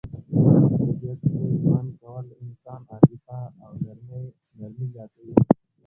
[0.03, 0.07] په
[0.81, 3.71] طبیعت کې ژوند کول د انسان عاطفه او
[4.59, 5.35] نرمي زیاتوي.